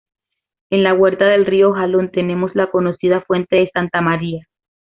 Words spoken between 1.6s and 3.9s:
Jalón tenemos la conocida Fuente de